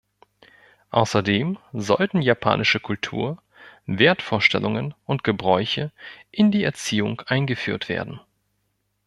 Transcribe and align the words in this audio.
Außerdem 0.89 1.59
sollten 1.73 2.23
japanische 2.23 2.79
Kultur, 2.79 3.37
Wertvorstellungen 3.85 4.95
und 5.05 5.23
Gebräuche 5.23 5.91
in 6.31 6.49
die 6.49 6.63
Erziehung 6.63 7.21
eingeführt 7.27 7.87
werden. 7.87 8.19